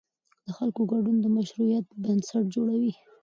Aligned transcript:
د 0.45 0.47
خلکو 0.57 0.81
ګډون 0.91 1.15
د 1.21 1.25
مشروعیت 1.35 1.85
بنسټ 2.03 2.43
جوړوي 2.55 2.93